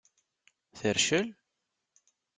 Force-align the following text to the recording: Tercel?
Tercel? 0.79 1.27